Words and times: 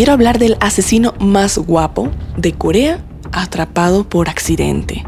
quiero 0.00 0.14
hablar 0.14 0.38
del 0.38 0.56
asesino 0.60 1.12
más 1.20 1.58
guapo 1.58 2.10
de 2.38 2.54
Corea 2.54 3.04
atrapado 3.32 4.08
por 4.08 4.30
accidente. 4.30 5.04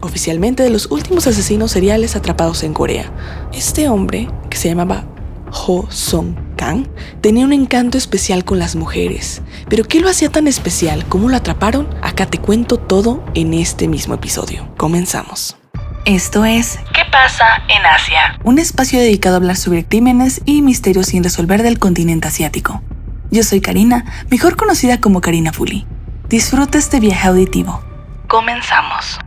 Oficialmente 0.00 0.64
de 0.64 0.70
los 0.70 0.90
últimos 0.90 1.28
asesinos 1.28 1.70
seriales 1.70 2.16
atrapados 2.16 2.64
en 2.64 2.74
Corea. 2.74 3.04
Este 3.52 3.88
hombre, 3.88 4.28
que 4.50 4.56
se 4.56 4.68
llamaba 4.68 5.04
Ho 5.52 5.86
Song 5.90 6.34
Kang, 6.56 6.88
tenía 7.20 7.44
un 7.44 7.52
encanto 7.52 7.96
especial 7.96 8.44
con 8.44 8.58
las 8.58 8.74
mujeres. 8.74 9.42
Pero 9.68 9.84
¿qué 9.84 10.00
lo 10.00 10.08
hacía 10.08 10.28
tan 10.28 10.48
especial? 10.48 11.06
¿Cómo 11.08 11.28
lo 11.28 11.36
atraparon? 11.36 11.88
Acá 12.02 12.26
te 12.26 12.38
cuento 12.38 12.78
todo 12.78 13.22
en 13.34 13.54
este 13.54 13.86
mismo 13.86 14.14
episodio. 14.14 14.74
Comenzamos. 14.76 15.56
Esto 16.04 16.44
es 16.44 16.80
¿Qué 16.92 17.02
pasa 17.12 17.44
en 17.68 17.86
Asia? 17.86 18.40
Un 18.42 18.58
espacio 18.58 18.98
dedicado 18.98 19.36
a 19.36 19.38
hablar 19.38 19.56
sobre 19.56 19.84
crímenes 19.84 20.40
y 20.44 20.62
misterios 20.62 21.06
sin 21.06 21.22
resolver 21.22 21.62
del 21.62 21.78
continente 21.78 22.26
asiático. 22.26 22.82
Yo 23.32 23.42
soy 23.42 23.62
Karina, 23.62 24.04
mejor 24.30 24.56
conocida 24.56 25.00
como 25.00 25.22
Karina 25.22 25.54
Fuli. 25.54 25.86
Disfruta 26.28 26.76
este 26.76 27.00
viaje 27.00 27.28
auditivo. 27.28 27.80
Comenzamos. 28.28 29.18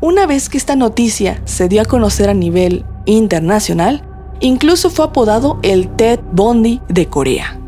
Una 0.00 0.24
vez 0.24 0.48
que 0.48 0.56
esta 0.56 0.74
noticia 0.74 1.42
se 1.44 1.68
dio 1.68 1.82
a 1.82 1.84
conocer 1.84 2.30
a 2.30 2.34
nivel 2.34 2.86
internacional, 3.04 4.02
incluso 4.40 4.88
fue 4.88 5.04
apodado 5.04 5.58
el 5.62 5.86
Ted 5.96 6.18
Bundy 6.32 6.80
de 6.88 7.08
Corea. 7.08 7.58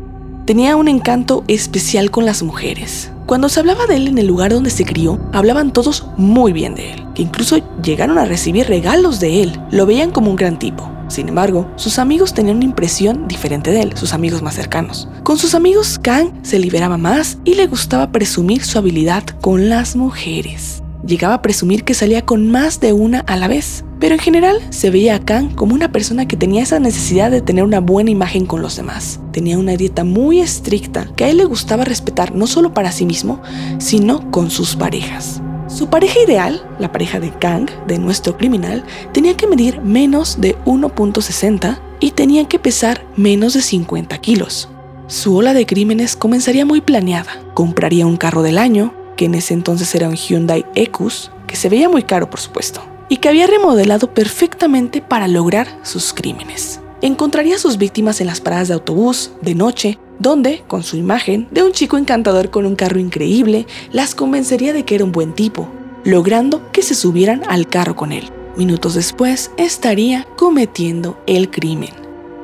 Tenía 0.47 0.75
un 0.75 0.87
encanto 0.87 1.43
especial 1.47 2.09
con 2.09 2.25
las 2.25 2.41
mujeres. 2.41 3.11
Cuando 3.27 3.47
se 3.47 3.59
hablaba 3.59 3.85
de 3.85 3.97
él 3.97 4.07
en 4.07 4.17
el 4.17 4.25
lugar 4.25 4.51
donde 4.51 4.71
se 4.71 4.85
crió, 4.85 5.19
hablaban 5.33 5.71
todos 5.71 6.07
muy 6.17 6.51
bien 6.51 6.73
de 6.73 6.93
él, 6.93 7.05
que 7.13 7.21
incluso 7.21 7.57
llegaron 7.83 8.17
a 8.17 8.25
recibir 8.25 8.65
regalos 8.65 9.19
de 9.19 9.43
él. 9.43 9.61
Lo 9.69 9.85
veían 9.85 10.09
como 10.09 10.31
un 10.31 10.35
gran 10.35 10.57
tipo. 10.57 10.89
Sin 11.09 11.27
embargo, 11.27 11.67
sus 11.75 11.99
amigos 11.99 12.33
tenían 12.33 12.57
una 12.57 12.65
impresión 12.65 13.27
diferente 13.27 13.71
de 13.71 13.81
él, 13.81 13.97
sus 13.97 14.13
amigos 14.13 14.41
más 14.41 14.55
cercanos. 14.55 15.09
Con 15.23 15.37
sus 15.37 15.55
amigos, 15.55 15.99
Kang 15.99 16.31
se 16.43 16.59
liberaba 16.59 16.97
más 16.97 17.39
y 17.43 17.55
le 17.55 17.65
gustaba 17.65 18.11
presumir 18.11 18.63
su 18.63 18.77
habilidad 18.77 19.23
con 19.41 19.69
las 19.69 19.95
mujeres. 19.95 20.83
Llegaba 21.05 21.35
a 21.35 21.41
presumir 21.41 21.83
que 21.83 21.93
salía 21.95 22.25
con 22.25 22.51
más 22.51 22.79
de 22.79 22.93
una 22.93 23.21
a 23.21 23.37
la 23.37 23.47
vez, 23.47 23.83
pero 23.99 24.13
en 24.13 24.19
general 24.19 24.59
se 24.69 24.91
veía 24.91 25.15
a 25.15 25.19
Kang 25.19 25.55
como 25.55 25.73
una 25.73 25.91
persona 25.91 26.27
que 26.27 26.37
tenía 26.37 26.61
esa 26.61 26.79
necesidad 26.79 27.31
de 27.31 27.41
tener 27.41 27.63
una 27.63 27.79
buena 27.79 28.11
imagen 28.11 28.45
con 28.45 28.61
los 28.61 28.75
demás. 28.75 29.19
Tenía 29.31 29.57
una 29.57 29.75
dieta 29.77 30.03
muy 30.03 30.39
estricta 30.39 31.09
que 31.15 31.23
a 31.23 31.29
él 31.29 31.37
le 31.37 31.45
gustaba 31.45 31.85
respetar 31.85 32.35
no 32.35 32.45
solo 32.45 32.73
para 32.73 32.91
sí 32.91 33.05
mismo, 33.05 33.41
sino 33.79 34.29
con 34.29 34.51
sus 34.51 34.75
parejas. 34.75 35.41
Su 35.79 35.89
pareja 35.89 36.19
ideal, 36.19 36.61
la 36.77 36.91
pareja 36.91 37.21
de 37.21 37.31
Kang, 37.31 37.69
de 37.87 37.99
nuestro 37.99 38.35
criminal, 38.35 38.83
tenía 39.13 39.37
que 39.37 39.47
medir 39.47 39.79
menos 39.79 40.41
de 40.41 40.57
1.60 40.65 41.79
y 42.01 42.11
tenía 42.11 42.49
que 42.49 42.59
pesar 42.59 43.05
menos 43.15 43.53
de 43.53 43.61
50 43.61 44.17
kilos. 44.17 44.67
Su 45.07 45.37
ola 45.37 45.53
de 45.53 45.65
crímenes 45.65 46.17
comenzaría 46.17 46.65
muy 46.65 46.81
planeada. 46.81 47.31
Compraría 47.53 48.05
un 48.05 48.17
carro 48.17 48.41
del 48.41 48.57
año, 48.57 48.93
que 49.15 49.23
en 49.23 49.35
ese 49.35 49.53
entonces 49.53 49.95
era 49.95 50.09
un 50.09 50.17
Hyundai 50.17 50.65
Ecus, 50.75 51.31
que 51.47 51.55
se 51.55 51.69
veía 51.69 51.87
muy 51.87 52.03
caro 52.03 52.29
por 52.29 52.41
supuesto, 52.41 52.81
y 53.07 53.15
que 53.15 53.29
había 53.29 53.47
remodelado 53.47 54.13
perfectamente 54.13 55.01
para 55.01 55.29
lograr 55.29 55.79
sus 55.83 56.11
crímenes. 56.11 56.81
Encontraría 57.01 57.55
a 57.55 57.59
sus 57.59 57.77
víctimas 57.77 58.19
en 58.19 58.27
las 58.27 58.41
paradas 58.41 58.67
de 58.67 58.73
autobús, 58.73 59.31
de 59.41 59.55
noche, 59.55 59.97
donde, 60.19 60.63
con 60.67 60.83
su 60.83 60.97
imagen 60.97 61.47
de 61.51 61.63
un 61.63 61.71
chico 61.71 61.97
encantador 61.97 62.49
con 62.51 62.65
un 62.65 62.75
carro 62.75 62.99
increíble, 62.99 63.65
las 63.91 64.13
convencería 64.13 64.73
de 64.73 64.83
que 64.83 64.95
era 64.95 65.05
un 65.05 65.11
buen 65.11 65.33
tipo, 65.33 65.69
logrando 66.03 66.71
que 66.71 66.83
se 66.83 66.95
subieran 66.95 67.41
al 67.47 67.67
carro 67.67 67.95
con 67.95 68.11
él. 68.11 68.29
Minutos 68.57 68.95
después 68.95 69.51
estaría 69.57 70.27
cometiendo 70.37 71.21
el 71.27 71.49
crimen. 71.49 71.91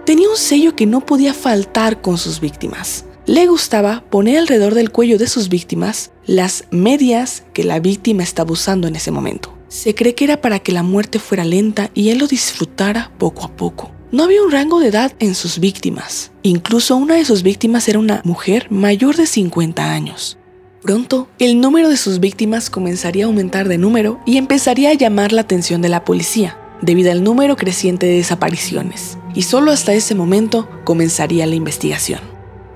Tenía 0.06 0.30
un 0.30 0.38
sello 0.38 0.76
que 0.76 0.86
no 0.86 1.02
podía 1.02 1.34
faltar 1.34 2.02
con 2.02 2.18
sus 2.18 2.40
víctimas. 2.40 3.06
Le 3.26 3.48
gustaba 3.48 4.03
poner 4.12 4.38
alrededor 4.38 4.76
del 4.76 4.92
cuello 4.92 5.18
de 5.18 5.28
sus 5.28 5.50
víctimas 5.50 6.12
las 6.28 6.66
medias 6.70 7.44
que 7.53 7.64
la 7.64 7.80
víctima 7.80 8.22
estaba 8.22 8.52
usando 8.52 8.88
en 8.88 8.96
ese 8.96 9.09
momento. 9.09 9.52
Se 9.68 9.96
cree 9.96 10.14
que 10.14 10.26
era 10.26 10.42
para 10.42 10.59
que 10.59 10.72
la 10.72 10.84
muerte 10.84 11.18
fuera 11.18 11.44
lenta 11.44 11.90
y 11.96 12.09
él 12.09 12.19
lo 12.19 12.28
disfrutara 12.28 13.12
poco 13.18 13.44
a 13.44 13.56
poco. 13.56 13.94
No 14.12 14.24
había 14.24 14.44
un 14.44 14.52
rango 14.52 14.80
de 14.80 14.90
edad 14.90 15.14
en 15.20 15.34
sus 15.34 15.60
víctimas. 15.60 16.32
Incluso 16.44 16.96
una 16.96 17.16
de 17.16 17.26
sus 17.26 17.42
víctimas 17.42 17.88
era 17.90 18.00
una 18.00 18.22
mujer 18.24 18.68
mayor 18.70 19.16
de 19.16 19.26
50 19.26 19.92
años. 19.92 20.38
Pronto, 20.84 21.28
el 21.40 21.60
número 21.60 21.90
de 21.90 21.98
sus 21.98 22.20
víctimas 22.20 22.70
comenzaría 22.70 23.26
a 23.26 23.28
aumentar 23.28 23.68
de 23.68 23.80
número 23.80 24.20
y 24.26 24.38
empezaría 24.38 24.92
a 24.92 24.94
llamar 24.94 25.32
la 25.32 25.42
atención 25.42 25.82
de 25.82 25.90
la 25.90 26.06
policía, 26.06 26.58
debido 26.84 27.12
al 27.12 27.24
número 27.24 27.56
creciente 27.56 28.06
de 28.06 28.18
desapariciones. 28.18 29.18
Y 29.34 29.42
solo 29.42 29.72
hasta 29.72 29.94
ese 29.94 30.14
momento 30.14 30.70
comenzaría 30.84 31.48
la 31.48 31.56
investigación. 31.56 32.20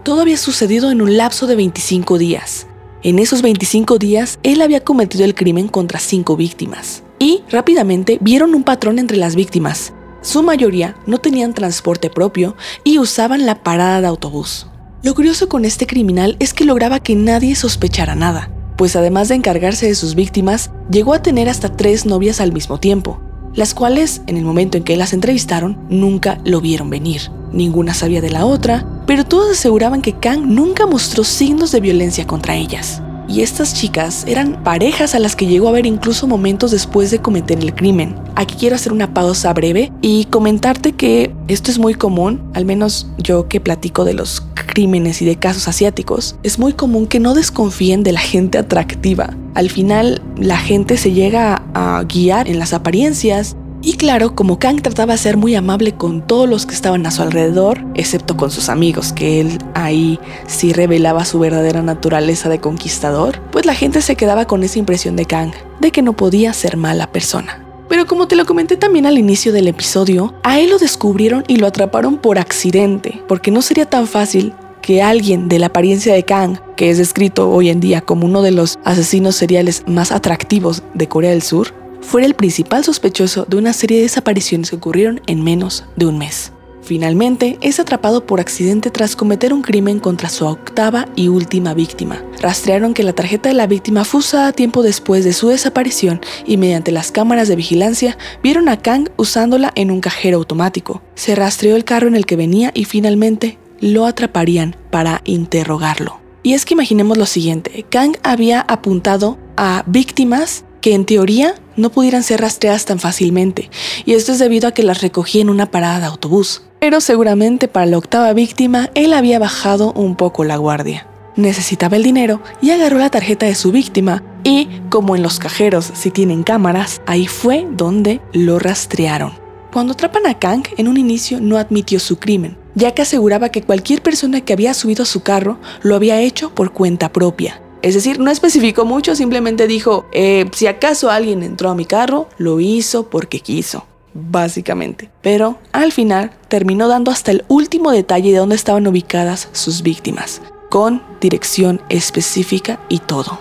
Todo 0.04 0.22
había 0.22 0.38
sucedido 0.38 0.90
en 0.90 1.02
un 1.02 1.16
lapso 1.18 1.46
de 1.46 1.56
25 1.56 2.18
días. 2.18 2.66
En 3.04 3.20
esos 3.20 3.44
25 3.44 4.00
días, 4.00 4.40
él 4.42 4.62
había 4.64 4.84
cometido 4.84 5.24
el 5.24 5.36
crimen 5.36 5.68
contra 5.68 6.00
cinco 6.00 6.36
víctimas. 6.36 7.04
Y 7.20 7.44
rápidamente 7.52 8.18
vieron 8.20 8.56
un 8.56 8.64
patrón 8.64 8.98
entre 8.98 9.18
las 9.18 9.36
víctimas, 9.36 9.94
su 10.22 10.44
mayoría 10.44 10.96
no 11.06 11.18
tenían 11.19 11.53
transporte 11.53 12.09
propio 12.09 12.56
y 12.84 13.00
usaban 13.00 13.46
la 13.46 13.63
parada 13.63 14.02
de 14.02 14.07
autobús. 14.07 14.68
Lo 15.02 15.16
curioso 15.16 15.47
con 15.47 15.63
este 15.66 15.88
criminal 15.88 16.35
es 16.40 16.53
que 16.53 16.66
lograba 16.66 17.00
que 17.00 17.16
nadie 17.16 17.56
sospechara 17.56 18.16
nada, 18.16 18.52
pues 18.78 18.96
además 18.96 19.30
de 19.30 19.35
encargarse 19.35 19.88
de 19.88 19.96
sus 19.96 20.16
víctimas, 20.16 20.72
llegó 20.91 21.13
a 21.13 21.22
tener 21.22 21.47
hasta 21.47 21.75
tres 21.75 22.06
novias 22.06 22.41
al 22.41 22.52
mismo 22.52 22.80
tiempo, 22.80 23.22
las 23.53 23.74
cuales, 23.74 24.22
en 24.28 24.38
el 24.38 24.44
momento 24.44 24.78
en 24.78 24.84
que 24.84 24.97
las 24.97 25.13
entrevistaron, 25.13 25.78
nunca 25.90 26.40
lo 26.44 26.62
vieron 26.62 26.90
venir. 26.90 27.31
Ninguna 27.51 27.94
sabía 27.94 28.22
de 28.22 28.30
la 28.30 28.46
otra, 28.46 28.86
pero 29.07 29.25
todas 29.25 29.57
aseguraban 29.57 30.01
que 30.01 30.13
Kang 30.13 30.46
nunca 30.46 30.86
mostró 30.86 31.24
signos 31.24 31.72
de 31.72 31.80
violencia 31.80 32.28
contra 32.28 32.56
ellas 32.56 33.01
y 33.30 33.42
estas 33.42 33.74
chicas 33.74 34.26
eran 34.28 34.64
parejas 34.64 35.14
a 35.14 35.20
las 35.20 35.36
que 35.36 35.46
llegó 35.46 35.70
a 35.70 35.72
ver 35.72 35.86
incluso 35.86 36.28
momentos 36.28 36.72
después 36.72 37.12
de 37.12 37.20
cometer 37.20 37.60
el 37.60 37.76
crimen. 37.76 38.16
Aquí 38.36 38.56
quiero 38.56 38.76
hacer 38.76 38.92
una 38.92 39.14
pausa 39.14 39.54
breve 39.54 39.92
y 40.02 40.26
comentarte 40.26 40.94
que 40.94 41.34
esto 41.48 41.70
es 41.70 41.78
muy 41.78 41.94
común, 41.94 42.42
al 42.54 42.66
menos 42.66 43.08
yo 43.18 43.48
que 43.48 43.60
platico 43.60 44.04
de 44.04 44.16
los 44.16 44.42
crímenes 44.54 45.22
y 45.22 45.26
de 45.26 45.36
casos 45.36 45.68
asiáticos, 45.68 46.36
es 46.44 46.58
muy 46.58 46.74
común 46.74 47.08
que 47.08 47.20
no 47.20 47.34
desconfíen 47.34 48.04
de 48.04 48.14
la 48.14 48.20
gente 48.20 48.58
atractiva. 48.58 49.36
Al 49.54 49.70
final 49.70 50.22
la 50.38 50.58
gente 50.58 50.98
se 50.98 51.12
llega 51.12 51.64
a 51.74 52.04
guiar 52.08 52.48
en 52.48 52.60
las 52.60 52.74
apariencias 52.74 53.56
y 53.82 53.94
claro, 53.94 54.36
como 54.36 54.60
Kang 54.60 54.82
trataba 54.82 55.14
de 55.14 55.20
ser 55.20 55.38
muy 55.38 55.56
amable 55.56 55.94
con 55.94 56.26
todos 56.26 56.50
los 56.50 56.66
que 56.66 56.76
estaban 56.76 57.06
a 57.06 57.12
su 57.12 57.22
alrededor, 57.22 57.86
excepto 57.96 58.36
con 58.36 58.52
sus 58.52 58.68
amigos, 58.68 59.14
que 59.14 59.40
él 59.40 59.58
ahí 59.74 60.20
sí 60.48 60.74
revelaba 60.74 61.24
su 61.24 61.40
verdadera 61.40 61.82
naturaleza 61.82 62.50
de 62.50 62.60
conquistador, 62.60 63.40
pues 63.52 63.66
la 63.66 63.74
gente 63.74 64.02
se 64.02 64.16
quedaba 64.16 64.46
con 64.46 64.64
esa 64.64 64.80
impresión 64.80 65.16
de 65.16 65.26
Kang, 65.26 65.52
de 65.80 65.92
que 65.92 66.02
no 66.02 66.14
podía 66.14 66.52
ser 66.54 66.76
mala 66.76 67.12
persona. 67.12 67.66
Pero 67.88 68.06
como 68.06 68.28
te 68.28 68.36
lo 68.36 68.46
comenté 68.46 68.78
también 68.78 69.06
al 69.06 69.18
inicio 69.18 69.52
del 69.54 69.68
episodio, 69.68 70.34
a 70.44 70.60
él 70.60 70.70
lo 70.70 70.78
descubrieron 70.78 71.44
y 71.48 71.56
lo 71.56 71.66
atraparon 71.66 72.18
por 72.18 72.38
accidente, 72.38 73.22
porque 73.28 73.50
no 73.50 73.62
sería 73.62 73.86
tan 73.86 74.08
fácil 74.08 74.54
que 74.82 75.02
alguien 75.02 75.50
de 75.50 75.60
la 75.60 75.68
apariencia 75.68 76.14
de 76.14 76.24
Kang, 76.24 76.60
que 76.76 76.90
es 76.90 76.98
descrito 76.98 77.50
hoy 77.50 77.70
en 77.70 77.80
día 77.80 78.02
como 78.02 78.26
uno 78.26 78.42
de 78.42 78.52
los 78.52 78.78
asesinos 78.84 79.36
seriales 79.36 79.84
más 79.88 80.12
atractivos 80.12 80.84
de 80.94 81.08
Corea 81.08 81.32
del 81.32 81.42
Sur, 81.42 81.74
fuera 82.02 82.28
el 82.28 82.36
principal 82.36 82.84
sospechoso 82.84 83.46
de 83.46 83.58
una 83.58 83.74
serie 83.74 83.98
de 83.98 84.04
desapariciones 84.04 84.70
que 84.70 84.76
ocurrieron 84.76 85.22
en 85.28 85.44
menos 85.44 85.86
de 85.96 86.06
un 86.06 86.18
mes. 86.18 86.52
Finalmente, 86.82 87.60
es 87.62 87.80
atrapado 87.80 88.26
por 88.26 88.40
accidente 88.40 88.90
tras 88.90 89.16
cometer 89.16 89.54
un 89.54 89.62
crimen 89.62 90.00
contra 90.00 90.28
su 90.28 90.48
octava 90.48 91.08
y 91.16 91.28
última 91.28 91.76
víctima. 91.76 92.24
Rastrearon 92.42 92.96
que 92.96 93.04
la 93.04 93.14
tarjeta 93.14 93.50
de 93.50 93.54
la 93.54 93.68
víctima 93.68 94.06
fue 94.06 94.22
usada 94.22 94.54
tiempo 94.54 94.82
después 94.82 95.24
de 95.24 95.34
su 95.34 95.50
desaparición 95.50 96.20
y 96.48 96.58
mediante 96.58 96.92
las 96.92 97.12
cámaras 97.12 97.48
de 97.48 97.56
vigilancia 97.56 98.18
vieron 98.42 98.70
a 98.70 98.78
Kang 98.78 99.10
usándola 99.18 99.72
en 99.76 99.92
un 99.92 100.02
cajero 100.02 100.38
automático. 100.38 101.04
Se 101.14 101.36
rastreó 101.36 101.76
el 101.76 101.84
carro 101.84 102.08
en 102.08 102.16
el 102.16 102.26
que 102.26 102.36
venía 102.36 102.72
y 102.74 102.86
finalmente 102.86 103.60
lo 103.80 104.08
atraparían 104.08 104.76
para 104.90 105.22
interrogarlo. 105.26 106.20
Y 106.42 106.54
es 106.54 106.66
que 106.66 106.74
imaginemos 106.74 107.18
lo 107.18 107.25
siguiente, 107.25 107.86
Kang 107.90 108.16
había 108.24 108.62
apuntado 108.62 109.38
a 109.57 109.84
víctimas 109.86 110.63
que 110.81 110.94
en 110.94 111.06
teoría 111.06 111.56
no 111.76 111.90
pudieran 111.92 112.24
ser 112.24 112.42
rastreadas 112.42 112.86
tan 112.86 113.00
fácilmente, 113.00 113.70
y 114.06 114.14
esto 114.14 114.31
es 114.31 114.40
debido 114.40 114.68
a 114.68 114.72
que 114.72 114.84
las 114.84 115.02
recogía 115.02 115.42
en 115.42 115.50
una 115.50 115.72
parada 115.72 116.00
de 116.00 116.06
autobús. 116.06 116.64
Pero 116.80 117.02
seguramente 117.02 117.68
para 117.68 117.86
la 117.86 117.98
octava 117.98 118.31
víctima 118.34 118.90
él 118.96 119.14
había 119.14 119.40
bajado 119.40 119.92
un 119.94 120.16
poco 120.16 120.44
la 120.44 120.58
guardia. 120.58 121.08
Necesitaba 121.36 121.98
el 121.98 122.04
dinero 122.04 122.42
y 122.62 122.72
agarró 122.72 122.98
la 122.98 123.10
tarjeta 123.10 123.46
de 123.46 123.56
su 123.56 123.72
víctima 123.72 124.24
y, 124.44 124.68
como 124.90 125.16
en 125.16 125.24
los 125.24 125.40
cajeros 125.40 125.92
si 125.94 126.12
tienen 126.12 126.44
cámaras, 126.44 127.02
ahí 127.06 127.28
fue 127.28 127.66
donde 127.72 128.22
lo 128.34 128.60
rastrearon. 128.60 129.34
Cuando 129.72 129.94
atrapan 129.94 130.25
a 130.25 130.40
Kang, 130.40 130.64
en 130.78 130.88
un 130.88 130.98
inicio 130.98 131.40
no 131.40 131.58
admitió 131.58 132.00
su 132.00 132.18
crimen, 132.18 132.58
ya 132.74 132.92
que 132.92 133.04
aseguraba 133.04 133.50
que 133.50 133.62
cualquier 133.62 134.02
persona 134.02 134.42
que 134.42 134.54
había 134.54 134.74
subido 134.74 135.04
a 135.04 135.06
su 135.06 135.22
carro 135.22 135.60
lo 135.84 135.96
había 135.96 136.20
hecho 136.20 136.54
por 136.56 136.74
cuenta 136.74 137.12
propia, 137.14 137.62
es 137.81 137.94
decir, 137.94 138.20
no 138.20 138.31
especificó 138.31 138.86
mucho, 138.86 139.16
simplemente 139.16 139.68
dijo, 139.68 140.06
eh, 140.12 140.46
si 140.54 140.68
acaso 140.68 141.10
alguien 141.10 141.44
entró 141.44 141.70
a 141.70 141.76
mi 141.76 141.86
carro, 141.86 142.28
lo 142.38 142.60
hizo 142.60 143.10
porque 143.10 143.40
quiso, 143.40 143.86
básicamente. 144.14 145.10
Pero 145.22 145.58
al 145.72 145.92
final 145.92 146.31
terminó 146.48 146.88
dando 146.88 147.12
hasta 147.12 147.31
el 147.31 147.46
último 147.48 147.92
detalle 147.92 148.31
de 148.31 148.38
dónde 148.38 148.56
estaban 148.56 148.88
ubicadas 148.88 149.50
sus 149.52 149.81
víctimas. 149.81 150.42
con 150.70 151.02
dirección 151.20 151.81
específica 151.90 152.80
y 152.90 153.00
todo. 153.00 153.40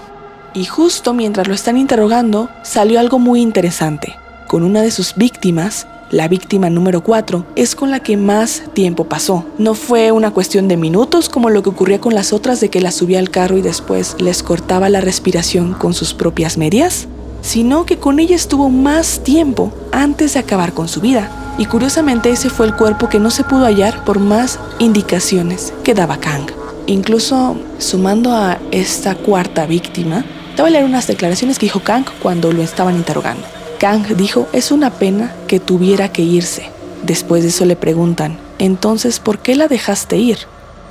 Y 0.55 0.65
justo 0.65 1.13
mientras 1.15 1.47
lo 1.47 1.55
están 1.55 1.77
interrogando, 1.77 2.49
salió 2.63 2.99
algo 2.99 3.19
muy 3.19 3.43
interesante. 3.43 4.17
Con 4.49 4.63
una 4.63 4.81
de 4.81 4.91
sus 4.91 5.15
víctimas, 5.15 5.87
la 6.11 6.29
víctima 6.29 6.71
número 6.71 7.03
4 7.03 7.45
es 7.55 7.75
con 7.75 7.91
la 7.91 8.01
que 8.01 8.17
más 8.17 8.63
tiempo 8.73 9.05
pasó. 9.05 9.45
No 9.59 9.75
fue 9.75 10.11
una 10.13 10.31
cuestión 10.31 10.69
de 10.69 10.77
minutos 10.77 11.29
como 11.29 11.51
lo 11.51 11.63
que 11.63 11.69
ocurría 11.69 12.01
con 12.01 12.15
las 12.15 12.33
otras 12.33 12.61
de 12.61 12.71
que 12.71 12.81
la 12.81 12.93
subía 12.93 13.19
al 13.19 13.31
carro 13.31 13.59
y 13.59 13.63
después 13.63 14.17
les 14.19 14.43
cortaba 14.43 14.89
la 14.89 15.01
respiración 15.01 15.75
con 15.75 15.93
sus 15.93 16.15
propias 16.15 16.57
medias, 16.57 17.09
sino 17.43 17.85
que 17.85 17.99
con 17.99 18.21
ella 18.21 18.37
estuvo 18.37 18.71
más 18.71 19.21
tiempo 19.23 19.73
antes 19.93 20.35
de 20.35 20.41
acabar 20.41 20.73
con 20.73 20.89
su 20.89 21.01
vida. 21.01 21.31
Y 21.59 21.67
curiosamente 21.67 22.31
ese 22.31 22.51
fue 22.51 22.67
el 22.67 22.75
cuerpo 22.75 23.09
que 23.09 23.19
no 23.19 23.31
se 23.31 23.45
pudo 23.45 23.65
hallar 23.65 24.05
por 24.05 24.19
más 24.19 24.59
indicaciones 24.79 25.73
que 25.85 25.95
daba 25.95 26.19
Kang. 26.19 26.47
Incluso 26.87 27.57
sumando 27.79 28.33
a 28.33 28.59
esta 28.71 29.15
cuarta 29.15 29.67
víctima, 29.67 30.25
te 30.57 30.63
voy 30.63 30.71
a 30.71 30.73
leer 30.73 30.85
unas 30.85 31.07
declaraciones 31.07 31.59
que 31.59 31.67
dijo 31.67 31.81
Kang 31.81 32.05
cuando 32.23 32.53
lo 32.53 32.63
estaban 32.63 32.97
interrogando. 32.97 33.58
Kang 33.79 34.17
dijo, 34.17 34.49
es 34.53 34.71
una 34.73 34.91
pena 34.91 35.35
que 35.47 35.61
tuviera 35.61 36.13
que 36.13 36.23
irse. 36.23 36.71
Después 37.03 37.43
de 37.43 37.49
eso 37.51 37.65
le 37.65 37.77
preguntan, 37.77 38.39
entonces, 38.59 39.21
¿por 39.21 39.39
qué 39.39 39.55
la 39.55 39.69
dejaste 39.69 40.17
ir? 40.17 40.39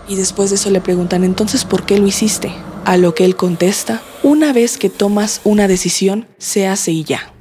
Y 0.07 0.15
después 0.15 0.49
de 0.49 0.55
eso 0.55 0.69
le 0.69 0.81
preguntan, 0.81 1.23
entonces, 1.23 1.65
¿por 1.65 1.83
qué 1.83 1.99
lo 1.99 2.07
hiciste? 2.07 2.51
A 2.85 2.97
lo 2.97 3.13
que 3.13 3.25
él 3.25 3.35
contesta, 3.35 4.01
una 4.23 4.53
vez 4.53 4.77
que 4.77 4.89
tomas 4.89 5.41
una 5.43 5.67
decisión, 5.67 6.27
se 6.37 6.67
hace 6.67 6.91
y 6.91 7.03
ya. 7.03 7.33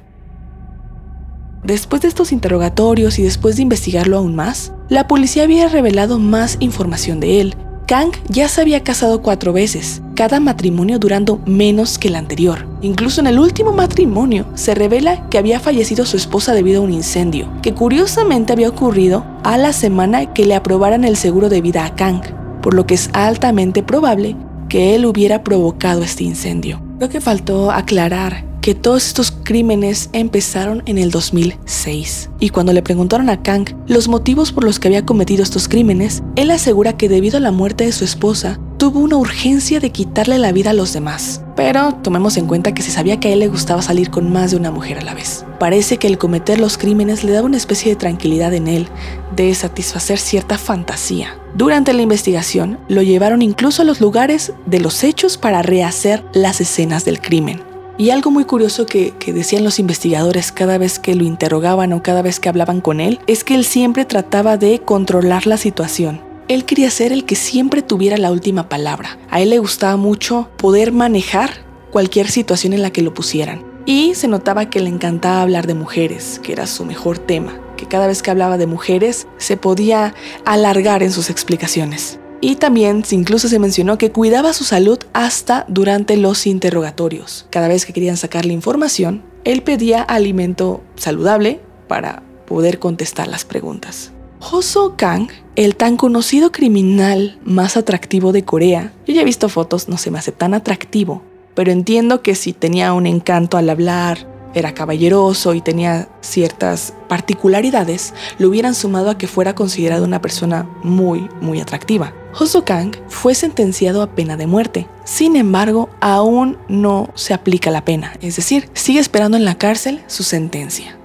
Después 1.63 2.01
de 2.01 2.07
estos 2.09 2.31
interrogatorios 2.31 3.17
y 3.19 3.23
después 3.23 3.55
de 3.55 3.61
investigarlo 3.63 4.17
aún 4.17 4.35
más, 4.35 4.73
la 4.89 5.07
policía 5.07 5.43
había 5.43 5.67
revelado 5.69 6.19
más 6.19 6.57
información 6.59 7.19
de 7.19 7.41
él 7.41 7.55
Kang 7.87 8.11
ya 8.27 8.49
se 8.49 8.59
había 8.59 8.83
casado 8.83 9.21
cuatro 9.21 9.53
veces, 9.53 10.01
cada 10.13 10.41
matrimonio 10.41 10.99
durando 10.99 11.39
menos 11.45 11.97
que 11.97 12.09
el 12.09 12.17
anterior. 12.17 12.67
Incluso 12.81 13.21
en 13.21 13.27
el 13.27 13.39
último 13.39 13.71
matrimonio 13.71 14.45
se 14.55 14.75
revela 14.75 15.29
que 15.29 15.37
había 15.37 15.61
fallecido 15.61 16.05
su 16.05 16.17
esposa 16.17 16.53
debido 16.53 16.81
a 16.81 16.83
un 16.83 16.91
incendio, 16.91 17.49
que 17.61 17.73
curiosamente 17.73 18.51
había 18.51 18.67
ocurrido 18.67 19.23
a 19.45 19.57
la 19.57 19.71
semana 19.71 20.33
que 20.33 20.45
le 20.45 20.55
aprobaran 20.55 21.05
el 21.05 21.15
seguro 21.15 21.47
de 21.47 21.61
vida 21.61 21.85
a 21.85 21.95
Kang, 21.95 22.23
por 22.61 22.73
lo 22.73 22.85
que 22.85 22.95
es 22.95 23.09
altamente 23.13 23.83
probable 23.83 24.35
que 24.67 24.93
él 24.93 25.05
hubiera 25.05 25.45
provocado 25.45 26.03
este 26.03 26.25
incendio. 26.25 26.81
Lo 26.99 27.07
que 27.07 27.21
faltó 27.21 27.71
aclarar 27.71 28.46
que 28.67 28.75
todos 28.75 29.07
estos 29.07 29.31
crímenes 29.31 30.09
empezaron 30.11 30.83
en 30.87 30.97
el 30.97 31.09
2006. 31.09 32.31
Y 32.41 32.49
cuando 32.49 32.73
le 32.73 32.83
preguntaron 32.83 33.29
a 33.29 33.41
Kang 33.41 33.65
los 33.87 34.09
motivos 34.09 34.51
por 34.51 34.65
los 34.65 34.77
que 34.77 34.89
había 34.89 35.05
cometido 35.05 35.41
estos 35.41 35.69
crímenes, 35.69 36.21
él 36.35 36.51
asegura 36.51 36.97
que 36.97 37.07
debido 37.07 37.37
a 37.37 37.39
la 37.39 37.53
muerte 37.53 37.85
de 37.85 37.93
su 37.93 38.03
esposa, 38.03 38.59
tuvo 38.77 38.99
una 38.99 39.15
urgencia 39.15 39.79
de 39.79 39.91
quitarle 39.91 40.37
la 40.37 40.51
vida 40.51 40.71
a 40.71 40.73
los 40.73 40.91
demás. 40.91 41.41
Pero 41.55 41.93
tomemos 41.93 42.35
en 42.35 42.45
cuenta 42.45 42.73
que 42.73 42.81
se 42.81 42.91
sabía 42.91 43.21
que 43.21 43.29
a 43.29 43.31
él 43.31 43.39
le 43.39 43.47
gustaba 43.47 43.81
salir 43.81 44.09
con 44.09 44.33
más 44.33 44.51
de 44.51 44.57
una 44.57 44.69
mujer 44.69 44.97
a 44.97 45.05
la 45.05 45.13
vez. 45.13 45.45
Parece 45.61 45.95
que 45.95 46.07
el 46.07 46.17
cometer 46.17 46.59
los 46.59 46.77
crímenes 46.77 47.23
le 47.23 47.31
daba 47.31 47.47
una 47.47 47.55
especie 47.55 47.93
de 47.93 47.95
tranquilidad 47.95 48.53
en 48.53 48.67
él, 48.67 48.89
de 49.33 49.55
satisfacer 49.55 50.19
cierta 50.19 50.57
fantasía. 50.57 51.39
Durante 51.55 51.93
la 51.93 52.01
investigación, 52.01 52.79
lo 52.89 53.01
llevaron 53.01 53.41
incluso 53.41 53.83
a 53.83 53.85
los 53.85 54.01
lugares 54.01 54.51
de 54.65 54.81
los 54.81 55.05
hechos 55.05 55.37
para 55.37 55.61
rehacer 55.61 56.25
las 56.33 56.59
escenas 56.59 57.05
del 57.05 57.21
crimen. 57.21 57.66
Y 57.99 58.11
algo 58.11 58.29
muy 58.29 58.45
curioso 58.45 58.85
que, 58.85 59.13
decían 59.25 59.63
los 59.63 59.79
investigadores 59.79 60.51
cada 60.51 60.77
vez 60.77 60.99
que 60.99 61.15
lo 61.15 61.23
interrogaban 61.23 61.93
o 61.93 62.03
cada 62.03 62.21
vez 62.21 62.39
que 62.39 62.47
hablaban 62.47 62.79
con 62.79 62.99
él 62.99 63.19
es 63.25 63.43
que 63.43 63.55
él 63.55 63.65
siempre 63.65 64.05
trataba 64.05 64.55
de 64.57 64.79
controlar 64.79 65.47
la 65.47 65.57
situación. 65.57 66.21
Él 66.47 66.63
quería 66.63 66.91
ser 66.91 67.11
el 67.11 67.25
que 67.25 67.35
siempre 67.35 67.81
tuviera 67.81 68.17
la 68.17 68.31
última 68.31 68.69
palabra. 68.69 69.17
A 69.31 69.41
él 69.41 69.49
le 69.49 69.57
gustaba 69.57 69.97
mucho 69.97 70.47
poder 70.57 70.91
manejar 70.91 71.65
cualquier 71.91 72.29
situación 72.29 72.73
en 72.73 72.83
la 72.83 72.91
que 72.91 73.01
lo 73.01 73.15
pusieran. 73.15 73.65
Y 73.87 74.13
se 74.13 74.27
notaba 74.27 74.69
que 74.69 74.79
le 74.79 74.89
encantaba 74.89 75.41
hablar 75.41 75.65
de 75.65 75.73
mujeres, 75.73 76.39
que 76.43 76.51
era 76.51 76.67
su 76.67 76.85
mejor 76.85 77.17
tema, 77.17 77.59
que 77.77 77.87
cada 77.87 78.05
vez 78.05 78.21
que 78.21 78.29
hablaba 78.29 78.59
de 78.59 78.67
mujeres 78.67 79.27
se 79.37 79.57
podía 79.57 80.13
alargar 80.45 81.01
en 81.01 81.11
sus 81.11 81.31
explicaciones. 81.31 82.19
Y 82.39 82.57
también 82.57 83.03
incluso 83.11 83.47
se 83.47 83.59
mencionó 83.59 83.97
que 83.97 84.11
cuidaba 84.11 84.53
su 84.53 84.63
salud 84.63 84.99
hasta 85.13 85.65
durante 85.67 86.17
los 86.17 86.45
interrogatorios. 86.45 87.47
Cada 87.49 87.67
vez 87.67 87.85
que 87.85 87.93
querían 87.93 88.17
sacarle 88.17 88.53
información, 88.53 89.23
él 89.43 89.63
pedía 89.63 90.01
alimento 90.03 90.83
saludable 90.95 91.59
para 91.87 92.23
poder 92.45 92.79
contestar 92.79 93.27
las 93.27 93.45
preguntas. 93.45 94.11
Hoso 94.39 94.95
Kang, 94.97 95.29
el 95.55 95.75
tan 95.75 95.97
conocido 95.97 96.51
criminal 96.51 97.39
más 97.43 97.75
atractivo 97.75 98.31
de 98.31 98.45
Corea, 98.45 98.93
yo 99.07 99.13
ya 99.15 99.21
he 99.21 99.25
visto 99.25 99.49
fotos, 99.49 99.89
no 99.89 99.97
se 99.97 100.11
me 100.11 100.19
hace 100.19 100.31
tan 100.31 100.53
atractivo, 100.53 101.23
pero 101.55 101.71
entiendo 101.71 102.21
que 102.21 102.35
si 102.35 102.53
tenía 102.53 102.93
un 102.93 103.07
encanto 103.07 103.57
al 103.57 103.69
hablar, 103.69 104.27
era 104.53 104.73
caballeroso 104.73 105.53
y 105.53 105.61
tenía 105.61 106.07
ciertas 106.21 106.93
particularidades, 107.07 108.13
lo 108.39 108.49
hubieran 108.49 108.75
sumado 108.75 109.09
a 109.09 109.17
que 109.17 109.27
fuera 109.27 109.55
considerado 109.55 110.03
una 110.03 110.21
persona 110.21 110.67
muy, 110.83 111.29
muy 111.41 111.59
atractiva. 111.59 112.13
Hoso 112.39 112.65
Kang 112.65 112.95
fue 113.07 113.33
sentenciado 113.33 114.01
a 114.01 114.11
pena 114.11 114.37
de 114.37 114.47
muerte. 114.47 114.87
Sin 115.03 115.35
embargo, 115.35 115.89
aún 116.01 116.57
no 116.67 117.09
se 117.15 117.33
aplica 117.33 117.71
la 117.71 117.85
pena, 117.85 118.13
es 118.21 118.35
decir, 118.35 118.69
sigue 118.73 118.99
esperando 118.99 119.37
en 119.37 119.45
la 119.45 119.55
cárcel 119.55 120.03
su 120.07 120.23
sentencia 120.23 120.97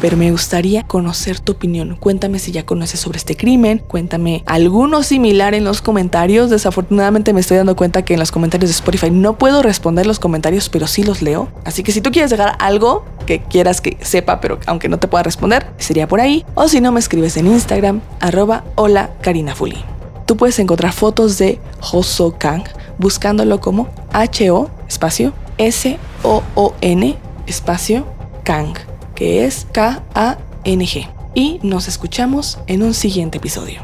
pero 0.00 0.16
me 0.16 0.30
gustaría 0.30 0.82
conocer 0.84 1.40
tu 1.40 1.52
opinión. 1.52 1.96
Cuéntame 1.96 2.38
si 2.38 2.52
ya 2.52 2.64
conoces 2.64 3.00
sobre 3.00 3.18
este 3.18 3.36
crimen, 3.36 3.82
cuéntame 3.86 4.42
alguno 4.46 5.02
similar 5.02 5.54
en 5.54 5.64
los 5.64 5.82
comentarios. 5.82 6.50
Desafortunadamente 6.50 7.32
me 7.32 7.40
estoy 7.40 7.58
dando 7.58 7.76
cuenta 7.76 8.02
que 8.04 8.14
en 8.14 8.20
los 8.20 8.32
comentarios 8.32 8.70
de 8.70 8.74
Spotify 8.74 9.10
no 9.10 9.36
puedo 9.36 9.62
responder 9.62 10.06
los 10.06 10.18
comentarios, 10.18 10.68
pero 10.68 10.86
sí 10.86 11.02
los 11.02 11.22
leo. 11.22 11.48
Así 11.64 11.82
que 11.82 11.92
si 11.92 12.00
tú 12.00 12.10
quieres 12.10 12.30
dejar 12.30 12.56
algo 12.58 13.04
que 13.26 13.40
quieras 13.40 13.80
que 13.80 13.98
sepa, 14.00 14.40
pero 14.40 14.58
aunque 14.66 14.88
no 14.88 14.98
te 14.98 15.08
pueda 15.08 15.22
responder, 15.22 15.66
sería 15.78 16.08
por 16.08 16.20
ahí. 16.20 16.44
O 16.54 16.68
si 16.68 16.80
no, 16.80 16.92
me 16.92 17.00
escribes 17.00 17.36
en 17.36 17.46
Instagram, 17.46 18.00
arroba 18.20 18.64
hola 18.76 19.10
Karina 19.20 19.54
Fuli. 19.54 19.78
Tú 20.26 20.36
puedes 20.36 20.58
encontrar 20.58 20.92
fotos 20.92 21.38
de 21.38 21.58
Hoso 21.92 22.36
Kang 22.38 22.64
buscándolo 22.98 23.60
como 23.60 23.88
H-O 24.12 24.70
espacio 24.86 25.32
S-O-O-N 25.58 27.16
espacio 27.46 28.06
Kang 28.44 28.74
que 29.20 29.44
es 29.44 29.66
K-A-N-G. 29.72 31.08
Y 31.34 31.60
nos 31.62 31.88
escuchamos 31.88 32.58
en 32.66 32.82
un 32.82 32.94
siguiente 32.94 33.36
episodio. 33.36 33.82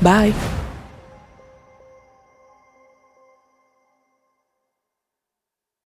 Bye. 0.00 0.32